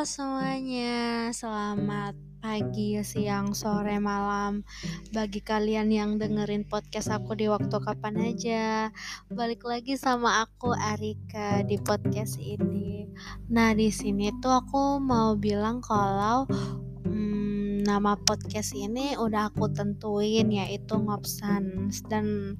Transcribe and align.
Semuanya, 0.00 1.28
selamat 1.28 2.16
pagi, 2.40 2.96
siang, 3.04 3.52
sore, 3.52 4.00
malam 4.00 4.64
Bagi 5.12 5.44
kalian 5.44 5.92
yang 5.92 6.16
dengerin 6.16 6.64
podcast 6.64 7.12
aku 7.12 7.36
di 7.36 7.52
waktu 7.52 7.76
kapan 7.76 8.32
aja. 8.32 8.88
Balik 9.28 9.60
lagi 9.60 10.00
sama 10.00 10.48
aku 10.48 10.72
Arika 10.72 11.60
di 11.68 11.76
podcast 11.76 12.40
ini. 12.40 13.12
Nah 13.52 13.76
di 13.76 13.92
sini 13.92 14.32
tuh 14.40 14.64
aku 14.64 15.04
mau 15.04 15.36
bilang 15.36 15.84
kalau 15.84 16.48
nama 17.80 18.16
podcast 18.16 18.76
ini 18.76 19.16
udah 19.16 19.50
aku 19.50 19.72
tentuin 19.72 20.48
yaitu 20.52 20.96
Ngopsan. 20.96 21.88
Dan 22.06 22.56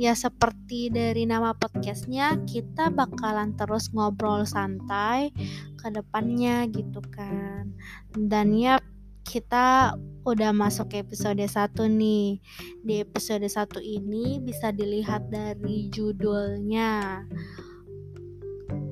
ya 0.00 0.16
seperti 0.16 0.88
dari 0.88 1.28
nama 1.28 1.52
podcastnya 1.52 2.40
kita 2.48 2.88
bakalan 2.88 3.54
terus 3.54 3.92
ngobrol 3.92 4.48
santai 4.48 5.30
ke 5.78 5.88
depannya 5.92 6.66
gitu 6.72 7.04
kan. 7.12 7.72
Dan 8.16 8.56
ya 8.56 8.80
kita 9.22 9.96
udah 10.28 10.50
masuk 10.52 10.92
ke 10.92 11.00
episode 11.00 11.40
1 11.40 11.72
nih. 11.88 12.42
Di 12.82 12.94
episode 13.00 13.46
1 13.46 13.80
ini 13.80 14.42
bisa 14.42 14.74
dilihat 14.74 15.30
dari 15.30 15.88
judulnya. 15.88 17.22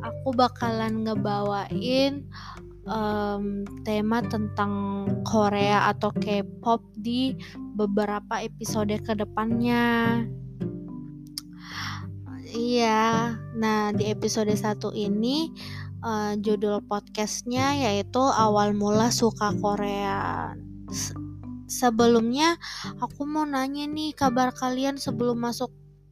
Aku 0.01 0.33
bakalan 0.33 1.05
ngebawain 1.05 2.25
um, 2.87 3.67
tema 3.85 4.25
tentang 4.25 5.05
Korea 5.27 5.91
atau 5.93 6.13
K-pop 6.15 6.85
di 6.97 7.35
beberapa 7.77 8.41
episode 8.41 8.95
ke 9.05 9.13
depannya. 9.17 10.23
Iya, 12.51 13.39
nah 13.55 13.95
di 13.95 14.11
episode 14.11 14.51
1 14.51 14.91
ini 14.97 15.55
uh, 16.03 16.35
judul 16.35 16.83
podcastnya 16.85 17.79
yaitu 17.79 18.21
awal 18.21 18.75
mula 18.75 19.13
suka 19.13 19.55
Korea. 19.59 20.55
sebelumnya 21.71 22.59
aku 22.99 23.23
mau 23.31 23.47
nanya 23.47 23.87
nih 23.87 24.11
kabar 24.11 24.51
kalian 24.51 24.99
sebelum 24.99 25.39
masuk 25.39 25.71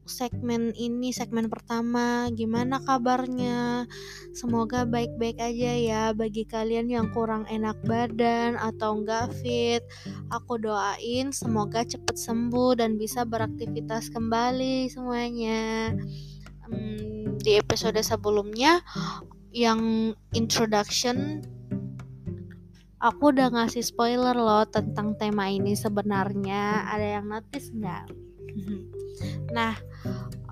segmen 0.08 0.72
ini 0.74 1.12
segmen 1.12 1.46
pertama. 1.46 2.26
Gimana 2.32 2.80
kabarnya? 2.82 3.84
Semoga 4.32 4.88
baik-baik 4.88 5.38
aja 5.38 5.72
ya 5.76 6.02
bagi 6.16 6.48
kalian 6.48 6.88
yang 6.88 7.12
kurang 7.12 7.44
enak 7.46 7.76
badan 7.84 8.56
atau 8.56 8.98
enggak 8.98 9.30
fit. 9.38 9.84
Aku 10.32 10.58
doain 10.58 11.30
semoga 11.30 11.84
cepet 11.84 12.16
sembuh 12.16 12.80
dan 12.80 12.96
bisa 12.96 13.22
beraktivitas 13.28 14.08
kembali 14.10 14.88
semuanya. 14.88 15.94
Hmm, 16.66 17.38
di 17.38 17.60
episode 17.60 18.00
sebelumnya 18.00 18.80
yang 19.52 20.12
introduction 20.36 21.40
aku 22.98 23.30
udah 23.30 23.54
ngasih 23.54 23.86
spoiler 23.86 24.34
loh 24.34 24.66
tentang 24.66 25.14
tema 25.14 25.46
ini 25.48 25.78
sebenarnya. 25.78 26.90
Ada 26.90 27.06
yang 27.20 27.26
notice 27.30 27.70
nggak 27.70 28.04
nah 29.52 29.74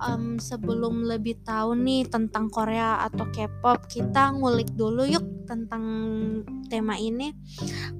um, 0.01 0.37
sebelum 0.37 1.05
lebih 1.05 1.41
tahu 1.41 1.77
nih 1.77 2.05
tentang 2.07 2.49
Korea 2.53 3.01
atau 3.05 3.25
K-pop 3.29 3.89
kita 3.89 4.33
ngulik 4.37 4.73
dulu 4.77 5.05
yuk 5.05 5.25
tentang 5.47 5.83
tema 6.67 6.99
ini. 6.99 7.31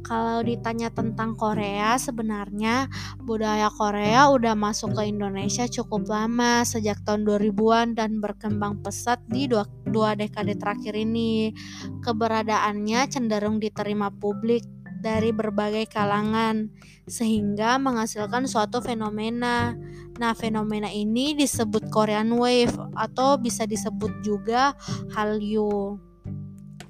Kalau 0.04 0.44
ditanya 0.44 0.92
tentang 0.92 1.40
Korea 1.40 1.96
sebenarnya 1.96 2.92
budaya 3.24 3.72
Korea 3.72 4.28
udah 4.28 4.54
masuk 4.54 5.00
ke 5.00 5.08
Indonesia 5.08 5.64
cukup 5.66 6.12
lama 6.12 6.68
sejak 6.68 7.00
tahun 7.08 7.24
2000-an 7.24 7.96
dan 7.96 8.20
berkembang 8.20 8.84
pesat 8.84 9.24
di 9.32 9.48
dua, 9.48 9.64
dua 9.88 10.20
dekade 10.20 10.60
terakhir 10.60 10.94
ini. 11.00 11.56
Keberadaannya 12.04 13.08
cenderung 13.08 13.64
diterima 13.64 14.12
publik 14.12 14.68
dari 15.00 15.32
berbagai 15.32 15.88
kalangan 15.90 16.70
sehingga 17.08 17.80
menghasilkan 17.80 18.46
suatu 18.46 18.84
fenomena. 18.84 19.78
Nah, 20.18 20.34
fenomena 20.34 20.90
ini 20.90 21.38
disebut 21.38 21.94
Korean 21.94 22.34
Wave 22.34 22.74
atau 22.98 23.38
bisa 23.38 23.64
disebut 23.70 24.26
juga 24.26 24.74
Hallyu. 25.14 26.02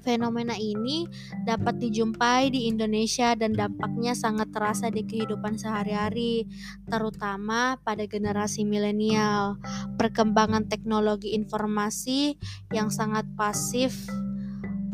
Fenomena 0.08 0.56
ini 0.56 1.04
dapat 1.44 1.84
dijumpai 1.84 2.48
di 2.48 2.64
Indonesia 2.64 3.36
dan 3.36 3.52
dampaknya 3.52 4.16
sangat 4.16 4.48
terasa 4.56 4.88
di 4.88 5.04
kehidupan 5.04 5.60
sehari-hari, 5.60 6.48
terutama 6.88 7.76
pada 7.84 8.08
generasi 8.08 8.64
milenial. 8.64 9.60
Perkembangan 10.00 10.64
teknologi 10.64 11.36
informasi 11.36 12.40
yang 12.72 12.88
sangat 12.88 13.28
pasif 13.36 14.08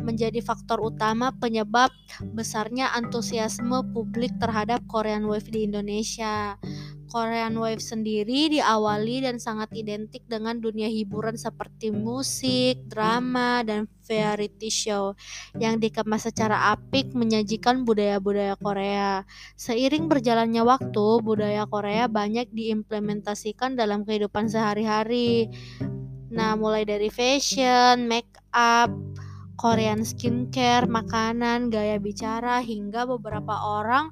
menjadi 0.05 0.45
faktor 0.45 0.85
utama 0.85 1.33
penyebab 1.33 1.89
besarnya 2.37 2.93
antusiasme 2.93 3.81
publik 3.97 4.31
terhadap 4.37 4.85
Korean 4.85 5.25
Wave 5.25 5.49
di 5.49 5.65
Indonesia. 5.65 6.61
Korean 7.15 7.55
Wave 7.55 7.79
sendiri 7.79 8.51
diawali 8.59 9.23
dan 9.23 9.39
sangat 9.39 9.71
identik 9.79 10.27
dengan 10.27 10.59
dunia 10.59 10.91
hiburan 10.91 11.39
seperti 11.39 11.95
musik, 11.95 12.91
drama, 12.91 13.63
dan 13.63 13.87
variety 14.03 14.67
show 14.67 15.15
yang 15.55 15.79
dikemas 15.79 16.27
secara 16.27 16.75
apik 16.75 17.15
menyajikan 17.15 17.87
budaya-budaya 17.87 18.59
Korea. 18.59 19.23
Seiring 19.55 20.11
berjalannya 20.11 20.67
waktu, 20.67 21.07
budaya 21.23 21.71
Korea 21.71 22.11
banyak 22.11 22.51
diimplementasikan 22.51 23.79
dalam 23.79 24.03
kehidupan 24.03 24.51
sehari-hari. 24.51 25.47
Nah, 26.35 26.59
mulai 26.59 26.83
dari 26.83 27.15
fashion, 27.15 28.11
make 28.11 28.35
up, 28.51 28.91
Korean 29.55 30.03
skincare, 30.03 30.91
makanan, 30.91 31.71
gaya 31.71 31.97
bicara, 32.03 32.61
hingga 32.61 33.07
beberapa 33.07 33.55
orang 33.55 34.11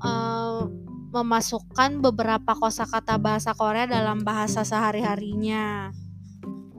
uh, 0.00 0.66
memasukkan 1.12 2.04
beberapa 2.04 2.52
kosakata 2.52 3.16
bahasa 3.16 3.56
Korea 3.56 3.88
dalam 3.88 4.24
bahasa 4.24 4.64
sehari-harinya. 4.64 5.92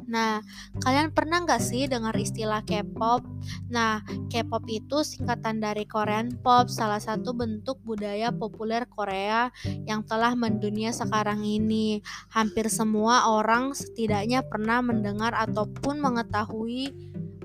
Nah, 0.09 0.41
kalian 0.81 1.13
pernah 1.13 1.45
nggak 1.45 1.61
sih 1.61 1.85
dengar 1.85 2.17
istilah 2.17 2.65
K-pop? 2.65 3.21
Nah, 3.69 4.01
K-pop 4.33 4.65
itu 4.65 5.05
singkatan 5.05 5.61
dari 5.61 5.85
Korean 5.85 6.33
Pop, 6.41 6.65
salah 6.73 6.97
satu 6.97 7.37
bentuk 7.37 7.77
budaya 7.85 8.33
populer 8.33 8.89
Korea 8.89 9.53
yang 9.85 10.01
telah 10.01 10.33
mendunia 10.33 10.89
sekarang 10.89 11.45
ini. 11.45 12.01
Hampir 12.33 12.73
semua 12.73 13.29
orang 13.29 13.77
setidaknya 13.77 14.41
pernah 14.49 14.81
mendengar 14.81 15.37
ataupun 15.37 16.01
mengetahui 16.01 16.89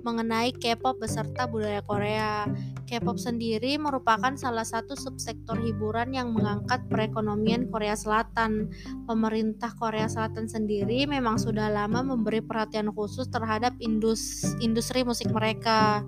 mengenai 0.04 0.52
K-pop 0.52 1.00
beserta 1.00 1.48
budaya 1.48 1.80
Korea. 1.80 2.44
K-pop 2.84 3.16
sendiri 3.16 3.80
merupakan 3.80 4.36
salah 4.36 4.62
satu 4.62 4.92
subsektor 4.92 5.56
hiburan 5.56 6.12
yang 6.12 6.36
mengangkat 6.36 6.84
perekonomian 6.92 7.72
Korea 7.72 7.96
Selatan. 7.96 8.68
Pemerintah 9.08 9.72
Korea 9.80 10.04
Selatan 10.04 10.44
sendiri 10.44 11.08
memang 11.08 11.40
sudah 11.40 11.72
lama 11.72 12.04
memberi 12.04 12.44
perhatian 12.44 12.92
khusus 12.92 13.24
terhadap 13.32 13.72
indus 13.80 14.44
industri 14.60 15.00
musik 15.00 15.32
mereka. 15.32 16.04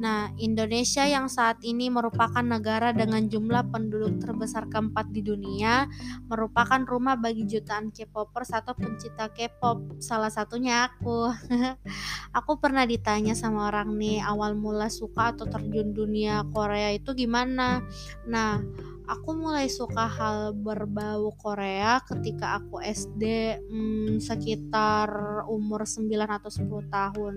Nah, 0.00 0.32
Indonesia 0.40 1.04
yang 1.04 1.28
saat 1.28 1.60
ini 1.60 1.92
merupakan 1.92 2.40
negara 2.40 2.90
dengan 2.90 3.28
jumlah 3.28 3.68
penduduk 3.68 4.16
terbesar 4.18 4.66
keempat 4.72 5.12
di 5.12 5.20
dunia, 5.20 5.86
merupakan 6.26 6.80
rumah 6.88 7.20
bagi 7.20 7.44
jutaan 7.44 7.92
K-popers 7.92 8.50
atau 8.56 8.72
pencinta 8.72 9.28
K-pop. 9.28 10.00
Salah 10.00 10.32
satunya 10.32 10.88
aku. 10.88 11.28
aku 12.38 12.52
pernah 12.56 12.88
ditanya 12.88 13.19
sama 13.36 13.68
orang 13.68 14.00
nih 14.00 14.24
awal 14.24 14.56
mula 14.56 14.88
suka 14.88 15.36
atau 15.36 15.44
terjun 15.44 15.92
dunia 15.92 16.48
Korea 16.48 16.96
itu 16.96 17.12
gimana? 17.12 17.84
Nah 18.24 18.64
aku 19.10 19.34
mulai 19.34 19.66
suka 19.66 20.06
hal 20.06 20.54
berbau 20.54 21.34
Korea 21.34 21.98
ketika 22.06 22.62
aku 22.62 22.78
SD 22.78 23.24
hmm, 23.66 24.22
sekitar 24.22 25.10
umur 25.50 25.82
9 25.82 26.06
atau 26.24 26.50
10 26.50 26.86
tahun. 26.86 27.34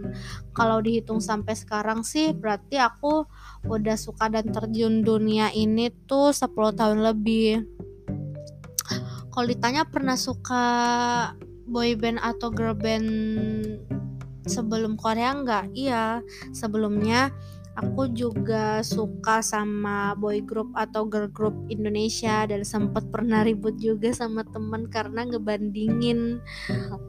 Kalau 0.53 0.77
dihitung 0.85 1.17
sampai 1.17 1.57
sekarang 1.57 2.05
sih 2.05 2.31
berarti 2.31 2.77
aku 2.77 3.25
udah 3.65 3.97
suka 3.97 4.29
dan 4.29 4.53
terjun 4.53 5.01
dunia 5.01 5.49
ini 5.49 5.89
tuh 6.05 6.29
10 6.29 6.53
tahun 6.77 7.01
lebih. 7.01 7.65
Kalau 9.33 9.49
ditanya 9.49 9.89
pernah 9.89 10.13
suka 10.13 10.65
boyband 11.65 12.21
atau 12.21 12.53
girl 12.53 12.77
band 12.77 13.09
sebelum 14.45 14.99
Korea 14.99 15.35
enggak 15.35 15.71
iya. 15.75 16.19
Sebelumnya 16.51 17.31
aku 17.73 18.05
juga 18.13 18.85
suka 18.85 19.41
sama 19.41 20.13
boy 20.13 20.45
group 20.45 20.69
atau 20.77 21.09
girl 21.09 21.25
group 21.29 21.57
Indonesia 21.73 22.45
dan 22.45 22.61
sempat 22.61 23.09
pernah 23.09 23.41
ribut 23.41 23.73
juga 23.81 24.13
sama 24.13 24.45
temen 24.45 24.85
karena 24.93 25.25
ngebandingin 25.25 26.37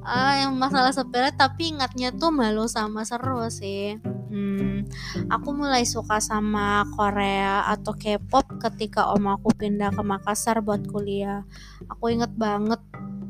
uh, 0.05 0.35
yang 0.41 0.57
masalah 0.57 0.93
sepele. 0.93 1.31
Tapi 1.37 1.77
ingatnya 1.77 2.17
tuh 2.17 2.33
malu 2.33 2.65
sama 2.65 3.05
seru 3.05 3.45
sih. 3.53 4.01
Hmm, 4.35 4.83
aku 5.31 5.55
mulai 5.55 5.87
suka 5.87 6.19
sama 6.19 6.83
Korea 6.97 7.71
atau 7.71 7.95
K-pop 7.95 8.59
ketika 8.59 9.15
om 9.15 9.31
aku 9.31 9.55
pindah 9.55 9.95
ke 9.95 10.03
Makassar 10.03 10.59
buat 10.59 10.83
kuliah. 10.91 11.47
Aku 11.87 12.11
inget 12.11 12.35
banget 12.35 12.81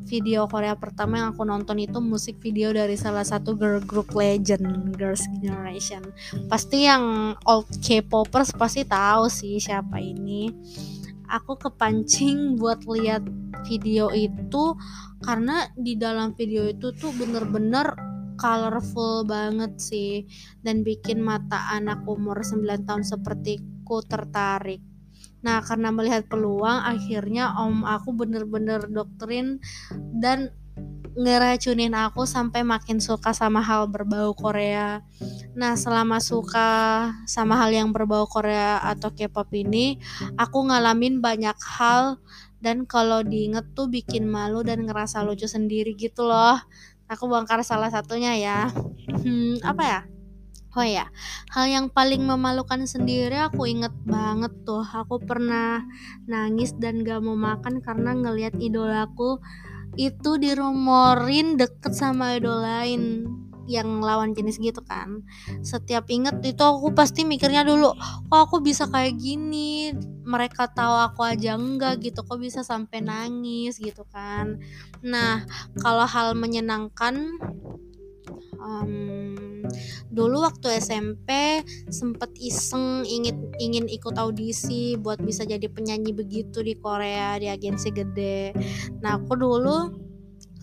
video 0.05 0.45
Korea 0.45 0.77
pertama 0.77 1.17
yang 1.19 1.27
aku 1.33 1.43
nonton 1.43 1.81
itu 1.81 1.97
musik 1.97 2.37
video 2.37 2.69
dari 2.71 2.93
salah 2.93 3.25
satu 3.25 3.57
girl 3.57 3.81
group 3.81 4.13
legend 4.13 4.93
Girls 4.95 5.25
Generation. 5.41 6.05
Pasti 6.47 6.85
yang 6.85 7.35
old 7.49 7.67
K-popers 7.81 8.53
pasti 8.53 8.85
tahu 8.85 9.27
sih 9.27 9.57
siapa 9.57 9.97
ini. 9.97 10.53
Aku 11.25 11.57
kepancing 11.57 12.61
buat 12.61 12.85
lihat 12.85 13.25
video 13.65 14.13
itu 14.13 14.77
karena 15.25 15.65
di 15.73 15.97
dalam 15.97 16.37
video 16.37 16.69
itu 16.69 16.93
tuh 16.93 17.09
bener-bener 17.17 17.97
colorful 18.37 19.25
banget 19.25 19.73
sih 19.81 20.29
dan 20.61 20.85
bikin 20.85 21.23
mata 21.23 21.73
anak 21.73 22.05
umur 22.05 22.45
9 22.45 22.85
tahun 22.85 23.01
sepertiku 23.01 24.05
tertarik 24.05 24.94
Nah, 25.45 25.61
karena 25.61 25.93
melihat 25.93 26.25
peluang, 26.25 26.81
akhirnya 26.81 27.53
om 27.61 27.85
aku 27.85 28.17
bener-bener 28.17 28.89
doktrin 28.89 29.61
dan 30.17 30.49
ngeracunin 31.15 31.95
aku 31.95 32.27
sampai 32.27 32.65
makin 32.65 32.99
suka 32.99 33.31
sama 33.31 33.61
hal 33.61 33.87
berbau 33.87 34.33
Korea. 34.33 34.99
Nah, 35.55 35.77
selama 35.77 36.19
suka 36.19 36.67
sama 37.29 37.55
hal 37.61 37.71
yang 37.71 37.93
berbau 37.93 38.25
Korea 38.25 38.83
atau 38.83 39.13
K-pop 39.13 39.47
ini, 39.55 40.01
aku 40.35 40.67
ngalamin 40.67 41.23
banyak 41.23 41.55
hal 41.77 42.19
dan 42.59 42.83
kalau 42.89 43.23
diinget 43.23 43.63
tuh 43.77 43.87
bikin 43.87 44.27
malu 44.27 44.65
dan 44.65 44.83
ngerasa 44.83 45.23
lucu 45.23 45.47
sendiri 45.47 45.95
gitu 45.95 46.27
loh. 46.27 46.59
Aku 47.05 47.29
bongkar 47.29 47.61
salah 47.61 47.93
satunya 47.93 48.33
ya. 48.35 48.73
Hmm, 49.21 49.61
apa 49.61 49.83
ya? 49.85 50.01
Oh 50.75 50.83
ya, 50.83 51.07
hal 51.55 51.71
yang 51.71 51.87
paling 51.87 52.27
memalukan 52.27 52.83
sendiri 52.83 53.39
aku 53.39 53.63
inget 53.63 53.95
banget 54.03 54.51
tuh. 54.67 54.83
Aku 54.83 55.23
pernah 55.23 55.87
nangis 56.27 56.75
dan 56.75 56.99
gak 57.07 57.23
mau 57.23 57.39
makan 57.39 57.79
karena 57.79 58.11
ngelihat 58.11 58.59
idolaku 58.59 59.39
itu 59.95 60.35
dirumorin 60.35 61.55
deket 61.55 61.95
sama 61.95 62.35
idol 62.35 62.59
lain 62.59 63.23
yang 63.71 64.03
lawan 64.03 64.35
jenis 64.35 64.59
gitu 64.59 64.83
kan. 64.83 65.23
Setiap 65.63 66.11
inget 66.11 66.43
itu 66.43 66.59
aku 66.59 66.91
pasti 66.91 67.23
mikirnya 67.23 67.63
dulu, 67.63 67.95
kok 68.27 68.39
aku 68.51 68.59
bisa 68.59 68.85
kayak 68.91 69.15
gini? 69.15 69.95
Mereka 70.27 70.75
tahu 70.75 70.95
aku 71.07 71.23
aja 71.23 71.55
enggak 71.55 72.03
gitu, 72.03 72.19
kok 72.19 72.35
bisa 72.35 72.67
sampai 72.67 72.99
nangis 72.99 73.79
gitu 73.79 74.03
kan. 74.11 74.59
Nah, 75.01 75.47
kalau 75.79 76.03
hal 76.03 76.35
menyenangkan 76.35 77.39
um, 78.59 79.44
dulu 80.09 80.43
waktu 80.43 80.79
SMP 80.79 81.61
sempet 81.89 82.31
iseng 82.39 83.03
ingin 83.05 83.51
ingin 83.61 83.85
ikut 83.89 84.15
audisi 84.17 84.95
buat 84.99 85.21
bisa 85.21 85.43
jadi 85.43 85.65
penyanyi 85.69 86.11
begitu 86.11 86.61
di 86.61 86.75
Korea 86.77 87.39
di 87.39 87.47
agensi 87.49 87.89
gede. 87.91 88.51
Nah 89.01 89.19
aku 89.19 89.33
dulu 89.35 90.05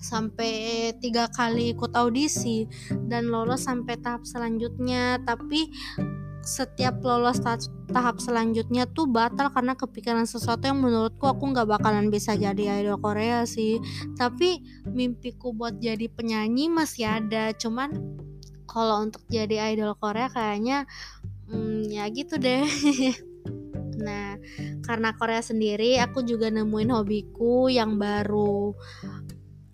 sampai 0.03 0.91
tiga 0.99 1.31
kali 1.31 1.73
ikut 1.73 1.94
audisi 1.94 2.67
dan 3.06 3.31
lolos 3.31 3.64
sampai 3.64 3.94
tahap 4.03 4.26
selanjutnya. 4.26 5.23
Tapi 5.23 5.70
setiap 6.43 6.99
lolos 7.06 7.38
tahap 7.94 8.19
selanjutnya 8.19 8.91
tuh 8.91 9.06
batal 9.06 9.55
karena 9.55 9.79
kepikiran 9.79 10.26
sesuatu 10.26 10.67
yang 10.67 10.82
menurutku 10.82 11.23
aku 11.31 11.55
nggak 11.55 11.70
bakalan 11.70 12.11
bisa 12.11 12.35
jadi 12.35 12.82
idol 12.82 12.99
Korea 12.99 13.47
sih. 13.47 13.79
Tapi 14.19 14.58
mimpiku 14.91 15.55
buat 15.55 15.79
jadi 15.79 16.11
penyanyi 16.11 16.67
masih 16.67 17.06
ada 17.23 17.55
cuman 17.55 17.94
kalau 18.73 19.05
untuk 19.05 19.21
jadi 19.29 19.77
idol 19.77 19.93
Korea 20.01 20.33
kayaknya 20.33 20.89
hmm, 21.53 21.93
ya 21.93 22.09
gitu 22.09 22.41
deh. 22.41 22.65
Nah 24.03 24.35
karena 24.83 25.15
Korea 25.15 25.39
sendiri 25.39 25.95
aku 26.03 26.27
juga 26.27 26.51
nemuin 26.51 26.91
hobiku 26.91 27.71
yang 27.71 28.01
baru. 28.01 28.75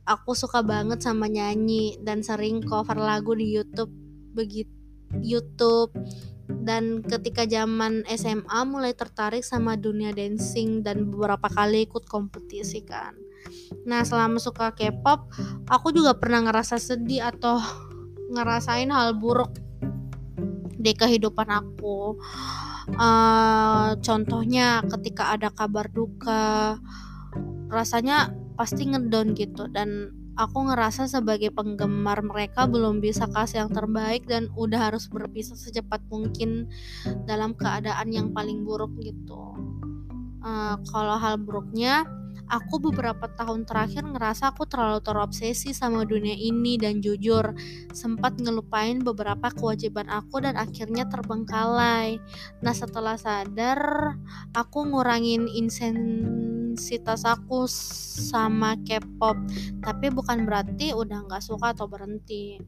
Aku 0.05 0.37
suka 0.37 0.61
banget 0.61 1.01
sama 1.01 1.33
nyanyi 1.33 1.97
dan 2.05 2.21
sering 2.21 2.61
cover 2.61 2.97
lagu 2.97 3.33
di 3.33 3.57
YouTube 3.57 3.93
begitu 4.37 4.69
YouTube. 5.25 5.93
Dan 6.49 7.05
ketika 7.05 7.45
zaman 7.45 8.05
SMA 8.09 8.61
mulai 8.65 8.93
tertarik 8.97 9.45
sama 9.45 9.77
dunia 9.77 10.13
dancing 10.13 10.81
dan 10.85 11.09
beberapa 11.09 11.49
kali 11.49 11.89
ikut 11.89 12.09
kompetisi 12.09 12.85
kan. 12.85 13.17
Nah 13.85 14.05
selama 14.05 14.41
suka 14.41 14.73
K-pop 14.73 15.29
aku 15.69 15.93
juga 15.93 16.17
pernah 16.17 16.45
ngerasa 16.49 16.81
sedih 16.81 17.29
atau 17.33 17.61
ngerasain 18.29 18.93
hal 18.93 19.17
buruk 19.17 19.53
di 20.79 20.95
kehidupan 20.95 21.49
aku 21.51 22.15
uh, 22.95 23.99
contohnya 23.99 24.81
ketika 24.87 25.35
ada 25.35 25.51
kabar 25.51 25.91
duka 25.91 26.79
rasanya 27.69 28.33
pasti 28.55 28.89
ngedown 28.89 29.37
gitu 29.37 29.67
dan 29.69 30.15
aku 30.39 30.71
ngerasa 30.71 31.11
sebagai 31.11 31.51
penggemar 31.51 32.23
mereka 32.23 32.71
belum 32.71 33.03
bisa 33.03 33.27
kasih 33.27 33.67
yang 33.67 33.73
terbaik 33.75 34.23
dan 34.31 34.47
udah 34.55 34.91
harus 34.91 35.11
berpisah 35.11 35.59
secepat 35.59 35.99
mungkin 36.09 36.71
dalam 37.27 37.59
keadaan 37.59 38.15
yang 38.15 38.31
paling 38.31 38.63
buruk 38.63 38.95
gitu. 39.03 39.59
Uh, 40.39 40.79
kalau 40.95 41.19
hal 41.19 41.35
buruknya, 41.43 42.07
aku 42.49 42.81
beberapa 42.91 43.29
tahun 43.37 43.69
terakhir 43.69 44.05
ngerasa 44.05 44.53
aku 44.53 44.65
terlalu 44.65 45.05
terobsesi 45.05 45.77
sama 45.77 46.05
dunia 46.09 46.35
ini 46.35 46.81
dan 46.81 47.05
jujur 47.05 47.53
sempat 47.93 48.41
ngelupain 48.41 49.01
beberapa 49.05 49.53
kewajiban 49.53 50.09
aku 50.09 50.43
dan 50.43 50.57
akhirnya 50.57 51.05
terbengkalai. 51.09 52.19
Nah 52.65 52.75
setelah 52.75 53.21
sadar, 53.21 54.17
aku 54.57 54.89
ngurangin 54.89 55.47
intensitas 55.49 57.23
aku 57.29 57.69
sama 57.69 58.75
K-pop 58.83 59.37
tapi 59.83 60.11
bukan 60.11 60.47
berarti 60.47 60.95
udah 60.95 61.27
nggak 61.27 61.43
suka 61.43 61.75
atau 61.75 61.87
berhenti 61.91 62.59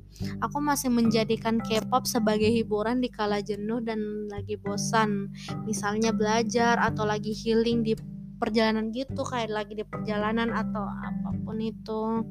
aku 0.42 0.58
masih 0.58 0.90
menjadikan 0.90 1.62
K-pop 1.62 2.06
sebagai 2.06 2.50
hiburan 2.50 2.98
di 2.98 3.10
kala 3.10 3.42
jenuh 3.42 3.78
dan 3.82 4.26
lagi 4.30 4.58
bosan 4.58 5.30
misalnya 5.66 6.10
belajar 6.10 6.78
atau 6.78 7.06
lagi 7.06 7.30
healing 7.30 7.86
di 7.86 7.94
perjalanan 8.40 8.88
gitu 8.90 9.20
kayak 9.20 9.52
lagi 9.52 9.76
di 9.76 9.84
perjalanan 9.84 10.48
atau 10.48 10.88
apa 10.88 11.36
pun 11.44 11.60
itu. 11.60 12.24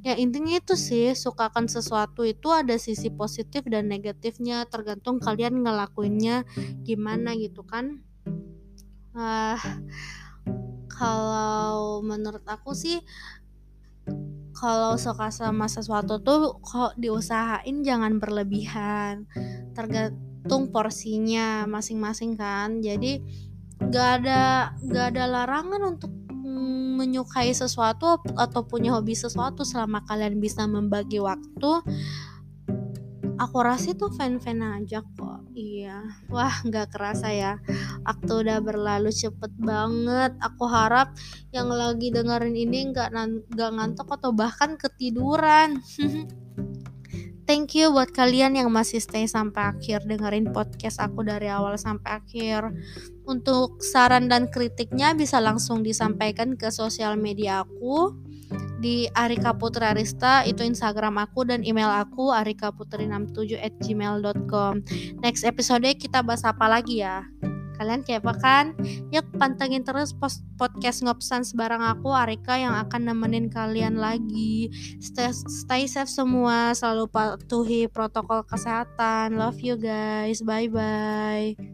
Ya 0.00 0.16
intinya 0.16 0.56
itu 0.56 0.80
sih 0.80 1.12
sukakan 1.12 1.68
sesuatu 1.68 2.24
itu 2.24 2.48
ada 2.48 2.80
sisi 2.80 3.12
positif 3.12 3.68
dan 3.68 3.92
negatifnya 3.92 4.64
tergantung 4.64 5.20
kalian 5.20 5.60
ngelakuinnya 5.60 6.48
gimana 6.88 7.36
gitu 7.36 7.60
kan. 7.68 8.00
Uh, 9.12 9.60
kalau 10.88 12.00
menurut 12.00 12.44
aku 12.48 12.72
sih 12.72 13.04
kalau 14.56 14.96
suka 15.00 15.32
sama 15.32 15.68
sesuatu 15.68 16.20
tuh 16.20 16.60
kok 16.60 16.96
diusahain 17.00 17.80
jangan 17.80 18.20
berlebihan 18.20 19.24
tergantung 19.76 20.68
porsinya 20.72 21.64
masing-masing 21.68 22.36
kan. 22.40 22.84
Jadi 22.84 23.20
gak 23.90 24.22
ada 24.22 24.72
gak 24.86 25.06
ada 25.14 25.24
larangan 25.26 25.82
untuk 25.98 26.10
menyukai 27.00 27.50
sesuatu 27.56 28.20
atau 28.36 28.60
punya 28.68 28.92
hobi 28.92 29.16
sesuatu 29.16 29.64
selama 29.64 30.04
kalian 30.04 30.36
bisa 30.36 30.68
membagi 30.68 31.16
waktu. 31.16 31.72
Aku 33.40 33.56
rasa 33.64 33.96
itu 33.96 34.12
fan-fan 34.12 34.60
aja 34.60 35.00
kok. 35.00 35.48
Iya. 35.56 36.04
Wah 36.28 36.60
nggak 36.60 36.92
kerasa 36.92 37.32
ya. 37.32 37.56
Waktu 38.04 38.32
udah 38.44 38.60
berlalu 38.60 39.08
cepet 39.08 39.48
banget. 39.56 40.36
Aku 40.44 40.68
harap 40.68 41.16
yang 41.48 41.72
lagi 41.72 42.12
dengerin 42.12 42.52
ini 42.52 42.92
nggak 42.92 43.08
nggak 43.56 43.70
ngantuk 43.80 44.12
atau 44.12 44.36
bahkan 44.36 44.76
ketiduran 44.76 45.80
thank 47.50 47.74
you 47.74 47.90
buat 47.90 48.14
kalian 48.14 48.54
yang 48.54 48.70
masih 48.70 49.02
stay 49.02 49.26
sampai 49.26 49.74
akhir 49.74 50.06
dengerin 50.06 50.54
podcast 50.54 51.02
aku 51.02 51.26
dari 51.26 51.50
awal 51.50 51.74
sampai 51.74 52.22
akhir. 52.22 52.70
Untuk 53.26 53.82
saran 53.82 54.30
dan 54.30 54.46
kritiknya 54.46 55.18
bisa 55.18 55.42
langsung 55.42 55.82
disampaikan 55.82 56.54
ke 56.54 56.70
sosial 56.70 57.18
media 57.18 57.66
aku 57.66 58.14
di 58.78 59.10
Arika 59.18 59.50
Putri 59.50 59.82
Arista 59.82 60.46
itu 60.46 60.62
Instagram 60.62 61.18
aku 61.18 61.42
dan 61.42 61.66
email 61.66 61.90
aku 61.90 62.30
arikaputri67 62.30 63.58
at 63.58 63.74
gmail.com 63.82 64.86
next 65.20 65.42
episode 65.42 65.86
kita 65.98 66.22
bahas 66.22 66.46
apa 66.46 66.64
lagi 66.70 67.02
ya 67.02 67.26
kalian 67.80 68.04
apa 68.04 68.32
kan? 68.36 68.76
Yuk 69.08 69.24
pantengin 69.40 69.80
terus 69.80 70.12
post 70.12 70.44
podcast 70.60 71.00
ngopsan 71.00 71.48
sebarang 71.48 71.80
aku 71.80 72.12
Arika 72.12 72.60
yang 72.60 72.76
akan 72.76 73.08
nemenin 73.08 73.48
kalian 73.48 73.96
lagi. 73.96 74.68
Stay, 75.00 75.32
stay 75.32 75.82
safe 75.88 76.12
semua. 76.12 76.76
Selalu 76.76 77.08
patuhi 77.08 77.88
protokol 77.88 78.44
kesehatan. 78.44 79.40
Love 79.40 79.64
you 79.64 79.80
guys. 79.80 80.44
Bye 80.44 80.68
bye 80.68 81.69